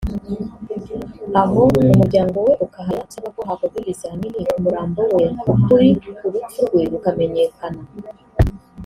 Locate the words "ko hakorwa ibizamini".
3.35-4.39